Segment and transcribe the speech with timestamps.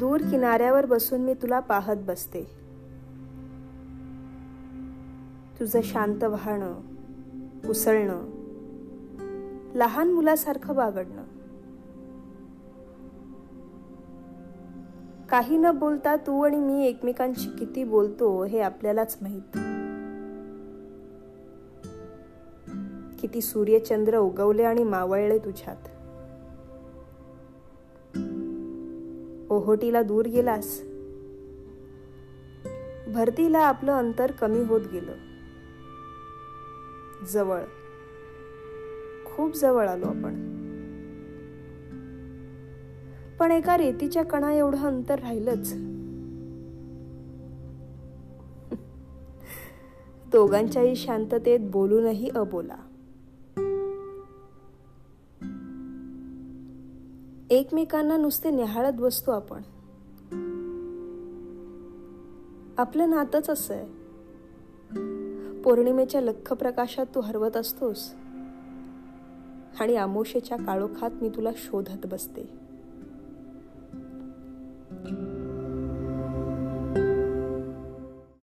[0.00, 2.44] दूर किनाऱ्यावर बसून मी तुला पाहत बसते.
[5.60, 6.80] तुझं शांत वाहणं
[7.68, 8.24] उसळणं
[9.74, 11.22] लहान मुलासारखं बागडणं.
[15.26, 19.58] काही न बोलता तू आणि मी एकमेकांशी किती बोलतो हे आपल्यालाच माहीत.
[23.20, 25.99] किती सूर्यचंद्र उगवले आणि मावळले तुझ्यात.
[29.60, 30.82] ओहोटीला दूर गेलास?
[33.08, 35.12] भरतीला आपलं अंतर कमी होत गेलं.
[37.26, 37.60] जवळ.
[39.24, 40.34] खूप जवळ आलो आपण.
[43.40, 45.74] पण एका रेतीच्या कणा एवढं अंतर राहिलंच.
[50.32, 52.89] दोघांच्याही शांततेत बोलूनही अबोला.
[57.50, 59.62] एकमेकांना नुसते निहाळत बसतो आपण.
[62.78, 63.86] आपलं नातच असं आहे.
[65.62, 68.14] पौर्णिमेच्या लख्ख प्रकाशात तू हरवत असतोस.
[69.80, 72.69] आणि आमोशेच्या काळोखात मी तुला शोधत बसते.